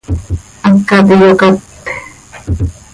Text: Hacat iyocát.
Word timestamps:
Hacat 0.63 1.07
iyocát. 1.15 1.57